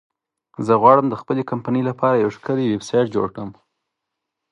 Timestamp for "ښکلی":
2.37-2.65